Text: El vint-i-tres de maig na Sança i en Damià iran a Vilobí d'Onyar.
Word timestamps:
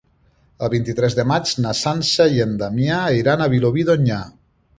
El 0.67 0.69
vint-i-tres 0.73 1.17
de 1.19 1.25
maig 1.31 1.51
na 1.65 1.73
Sança 1.81 2.27
i 2.39 2.41
en 2.47 2.57
Damià 2.63 3.03
iran 3.19 3.45
a 3.45 3.51
Vilobí 3.57 3.87
d'Onyar. 3.93 4.21